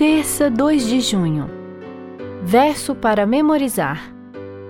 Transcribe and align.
Terça, 0.00 0.48
2 0.48 0.86
de 0.86 0.98
junho. 0.98 1.50
Verso 2.42 2.94
para 2.94 3.26
memorizar. 3.26 4.10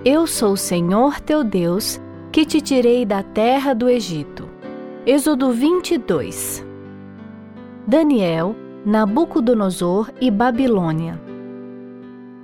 Eu 0.05 0.27
sou 0.27 0.55
o 0.55 0.57
Senhor 0.57 1.21
teu 1.21 1.45
Deus, 1.45 2.01
que 2.33 2.45
te 2.45 2.61
tirei 2.61 3.07
da 3.07 3.23
terra 3.23 3.73
do 3.73 3.89
Egito. 3.89 4.49
Êxodo 5.07 5.53
22. 5.53 6.67
Daniel, 7.87 8.57
Nabucodonosor 8.85 10.11
e 10.21 10.33
Babilônia. 10.33 11.23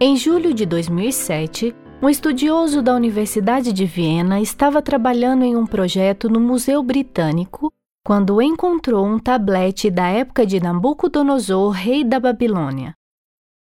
Em 0.01 0.17
julho 0.17 0.55
de 0.55 0.65
2007, 0.65 1.75
um 2.01 2.09
estudioso 2.09 2.83
da 2.83 2.95
Universidade 2.95 3.73
de 3.73 3.85
Viena 3.85 4.41
estava 4.41 4.81
trabalhando 4.81 5.43
em 5.43 5.57
um 5.57 5.67
projeto 5.67 6.29
no 6.29 6.39
Museu 6.39 6.85
Britânico 6.85 7.73
quando 8.07 8.41
encontrou 8.41 9.05
um 9.05 9.19
tablete 9.19 9.91
da 9.91 10.07
época 10.07 10.47
de 10.47 10.61
Nabucodonosor, 10.61 11.73
rei 11.73 12.05
da 12.05 12.21
Babilônia. 12.21 12.95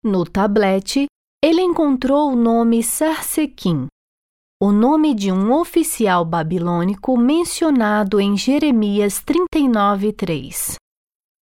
No 0.03 0.25
tablete, 0.25 1.05
ele 1.41 1.61
encontrou 1.61 2.29
o 2.29 2.35
nome 2.35 2.83
Sarsequim, 2.83 3.87
o 4.61 4.69
nome 4.73 5.13
de 5.13 5.31
um 5.31 5.53
oficial 5.53 6.25
babilônico 6.25 7.17
mencionado 7.17 8.19
em 8.19 8.35
Jeremias 8.35 9.23
39:3. 9.23 10.75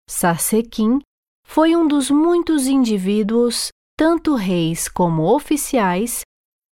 Sarsequim 0.06 0.98
foi 1.46 1.74
um 1.74 1.88
dos 1.88 2.10
muitos 2.10 2.66
indivíduos, 2.66 3.70
tanto 3.96 4.34
reis 4.34 4.90
como 4.90 5.22
oficiais, 5.22 6.20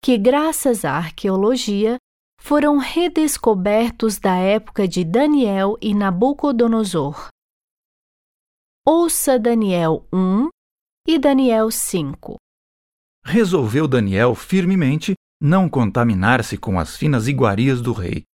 que, 0.04 0.18
graças 0.18 0.84
à 0.84 0.92
arqueologia, 0.92 1.96
foram 2.40 2.78
redescobertos 2.78 4.18
da 4.18 4.36
época 4.36 4.88
de 4.88 5.04
Daniel 5.04 5.76
e 5.82 5.94
Nabucodonosor. 5.94 7.28
Ouça 8.86 9.38
Daniel 9.38 10.06
1 10.12 10.48
e 11.06 11.18
Daniel 11.18 11.70
5. 11.70 12.36
Resolveu 13.24 13.86
Daniel 13.86 14.34
firmemente 14.34 15.14
não 15.40 15.68
contaminar-se 15.68 16.56
com 16.56 16.78
as 16.78 16.96
finas 16.96 17.28
iguarias 17.28 17.82
do 17.82 17.92
rei, 17.92 18.24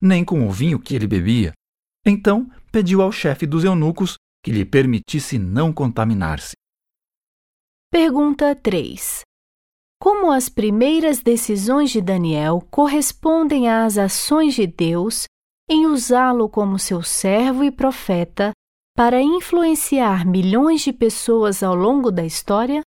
nem 0.00 0.24
com 0.24 0.46
o 0.46 0.52
vinho 0.52 0.78
que 0.78 0.94
ele 0.94 1.08
bebia. 1.08 1.52
Então 2.06 2.48
pediu 2.70 3.02
ao 3.02 3.10
chefe 3.10 3.46
dos 3.46 3.64
eunucos 3.64 4.14
que 4.44 4.52
lhe 4.52 4.64
permitisse 4.64 5.38
não 5.38 5.72
contaminar-se. 5.72 6.52
Pergunta 7.90 8.54
3 8.54 9.27
como 10.00 10.30
as 10.30 10.48
primeiras 10.48 11.20
decisões 11.20 11.90
de 11.90 12.00
Daniel 12.00 12.66
correspondem 12.70 13.68
às 13.68 13.98
ações 13.98 14.54
de 14.54 14.66
Deus 14.66 15.24
em 15.68 15.86
usá-lo 15.86 16.48
como 16.48 16.78
seu 16.78 17.02
servo 17.02 17.64
e 17.64 17.70
profeta 17.70 18.52
para 18.96 19.20
influenciar 19.20 20.26
milhões 20.26 20.80
de 20.80 20.92
pessoas 20.92 21.62
ao 21.62 21.74
longo 21.74 22.10
da 22.10 22.24
história? 22.24 22.80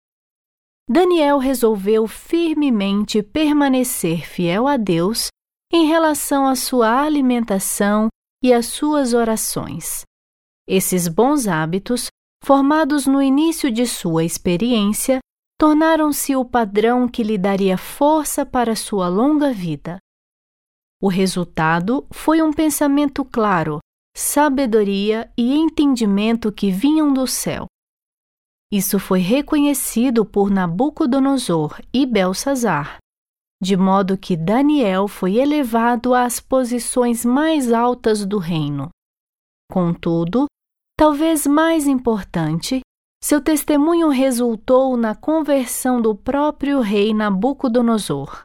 Daniel 0.87 1.37
resolveu 1.37 2.07
firmemente 2.07 3.21
permanecer 3.21 4.27
fiel 4.27 4.67
a 4.67 4.75
Deus 4.75 5.27
em 5.71 5.85
relação 5.85 6.47
à 6.47 6.55
sua 6.55 7.03
alimentação 7.03 8.07
e 8.43 8.52
às 8.53 8.67
suas 8.67 9.13
orações. 9.13 10.02
Esses 10.67 11.07
bons 11.07 11.47
hábitos, 11.47 12.07
formados 12.43 13.05
no 13.05 13.21
início 13.21 13.71
de 13.71 13.85
sua 13.85 14.23
experiência, 14.23 15.19
tornaram-se 15.59 16.38
o 16.38 16.45
padrão 16.45 17.05
que 17.05 17.21
lhe 17.21 17.38
daria 17.38 17.77
força 17.77 18.45
para 18.45 18.77
sua 18.77 19.09
longa 19.09 19.52
vida. 19.52 19.97
O 21.02 21.09
resultado 21.09 22.07
foi 22.11 22.41
um 22.41 22.53
pensamento 22.53 23.25
claro, 23.25 23.80
sabedoria 24.15 25.30
e 25.37 25.57
entendimento 25.57 26.49
que 26.49 26.71
vinham 26.71 27.11
do 27.11 27.27
céu. 27.27 27.65
Isso 28.71 28.99
foi 28.99 29.19
reconhecido 29.19 30.23
por 30.23 30.49
Nabucodonosor 30.49 31.81
e 31.93 32.05
Belsazar, 32.05 32.97
de 33.61 33.76
modo 33.76 34.17
que 34.17 34.37
Daniel 34.37 35.09
foi 35.09 35.37
elevado 35.37 36.14
às 36.14 36.39
posições 36.39 37.26
mais 37.26 37.73
altas 37.73 38.26
do 38.26 38.37
reino. 38.37 38.89
Contudo, 39.70 40.45
talvez 40.97 41.45
mais 41.45 41.86
importante, 41.86 42.80
seu 43.21 43.41
testemunho 43.41 44.09
resultou 44.09 44.95
na 44.95 45.13
conversão 45.13 46.02
do 46.02 46.15
próprio 46.15 46.80
rei 46.80 47.13
Nabucodonosor. 47.13 48.43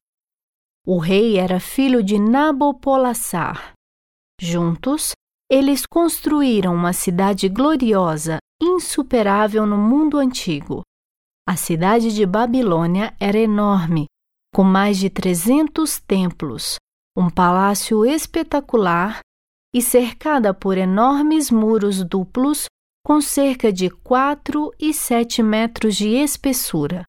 O 0.87 0.99
rei 0.99 1.39
era 1.39 1.61
filho 1.61 2.03
de 2.03 2.19
Nabopolassar. 2.19 3.73
Juntos, 4.41 5.13
eles 5.51 5.87
construíram 5.87 6.75
uma 6.75 6.93
cidade 6.93 7.49
gloriosa, 7.49 8.39
insuperável 8.61 9.65
no 9.65 9.79
mundo 9.79 10.19
antigo. 10.19 10.83
A 11.47 11.57
cidade 11.57 12.13
de 12.15 12.27
Babilônia 12.27 13.15
era 13.21 13.39
enorme, 13.39 14.07
com 14.53 14.65
mais 14.65 14.99
de 14.99 15.09
300 15.09 16.01
templos, 16.01 16.77
um 17.17 17.31
palácio 17.31 18.05
espetacular 18.05 19.21
e 19.75 19.81
cercada 19.81 20.53
por 20.53 20.77
enormes 20.77 21.51
muros 21.51 22.03
duplos 22.03 22.67
com 23.05 23.21
cerca 23.21 23.71
de 23.71 23.91
4 23.91 24.73
e 24.81 24.95
7 24.95 25.43
metros 25.43 25.95
de 25.95 26.09
espessura. 26.09 27.05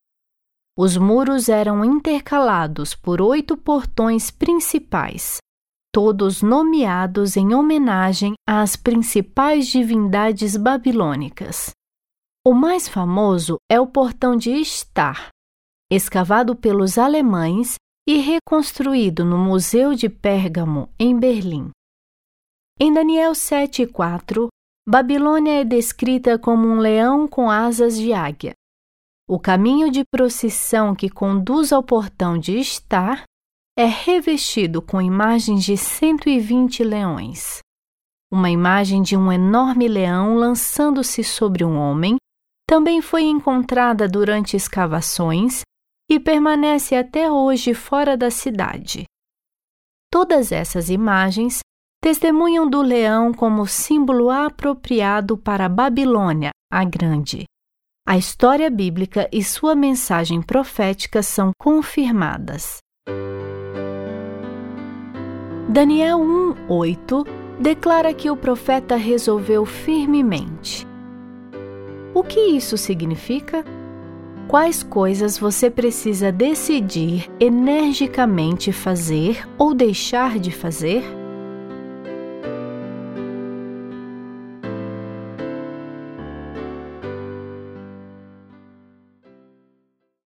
Os 0.78 0.98
muros 0.98 1.48
eram 1.48 1.86
intercalados 1.86 2.94
por 2.94 3.22
oito 3.22 3.56
portões 3.56 4.30
principais, 4.30 5.38
todos 5.94 6.42
nomeados 6.42 7.38
em 7.38 7.54
homenagem 7.54 8.34
às 8.46 8.76
principais 8.76 9.68
divindades 9.68 10.58
babilônicas. 10.58 11.70
O 12.46 12.54
mais 12.54 12.90
famoso 12.90 13.56
é 13.72 13.80
o 13.80 13.88
portão 13.88 14.36
de 14.36 14.52
Istar, 14.52 15.30
escavado 15.90 16.58
pelos 16.58 16.98
alemães 16.98 17.76
e 18.06 18.18
reconstruído 18.18 19.24
no 19.24 19.38
Museu 19.38 19.96
de 19.96 20.10
Pérgamo, 20.10 20.90
em 21.00 21.18
Berlim. 21.18 21.70
Em 22.78 22.94
Daniel 22.94 23.32
7,4, 23.32 24.50
Babilônia 24.88 25.62
é 25.62 25.64
descrita 25.64 26.38
como 26.38 26.68
um 26.68 26.78
leão 26.78 27.28
com 27.28 27.50
asas 27.50 27.98
de 27.98 28.14
águia. 28.14 28.54
O 29.28 29.40
caminho 29.40 29.90
de 29.90 30.04
procissão 30.06 30.94
que 30.94 31.10
conduz 31.10 31.74
ao 31.74 31.82
portão 31.82 32.38
de 32.38 32.60
Estar 32.60 33.24
é 33.76 33.86
revestido 33.86 34.84
com 34.84 35.02
imagens 35.02 35.64
de 35.64 35.76
120 35.76 36.84
leões. 36.84 37.60
Uma 38.32 38.52
imagem 38.52 39.02
de 39.02 39.18
um 39.18 39.32
enorme 39.32 39.88
leão 39.88 40.36
lançando-se 40.36 41.24
sobre 41.24 41.66
um 41.66 41.78
homem 41.78 42.18
também 42.68 43.02
foi 43.02 43.24
encontrada 43.24 44.08
durante 44.08 44.56
escavações 44.56 45.62
e 46.08 46.20
permanece 46.20 46.96
até 46.96 47.32
hoje 47.32 47.74
fora 47.74 48.16
da 48.16 48.30
cidade. 48.30 49.06
Todas 50.12 50.52
essas 50.52 50.92
imagens 50.92 51.60
testemunham 52.06 52.70
do 52.70 52.84
leão 52.84 53.34
como 53.34 53.66
símbolo 53.66 54.30
apropriado 54.30 55.36
para 55.36 55.66
a 55.66 55.70
Babilônia, 55.70 56.52
a 56.72 56.84
Grande. 56.84 57.46
A 58.08 58.16
história 58.16 58.70
bíblica 58.70 59.28
e 59.32 59.44
sua 59.44 59.74
mensagem 59.74 60.40
profética 60.40 61.24
são 61.24 61.50
confirmadas. 61.60 62.78
Daniel 65.68 66.20
1:8 66.20 67.26
declara 67.60 68.14
que 68.14 68.30
o 68.30 68.38
profeta 68.38 68.96
resolveu 68.96 69.66
firmemente. 69.66 70.86
O 72.14 72.24
que 72.24 72.40
isso 72.40 72.78
significa? 72.78 73.66
Quais 74.48 74.84
coisas 74.84 75.40
você 75.40 75.72
precisa 75.72 76.32
decidir 76.32 77.32
energicamente 77.40 78.72
fazer 78.72 79.44
ou 79.58 79.74
deixar 79.74 80.38
de 80.38 80.52
fazer? 80.52 81.25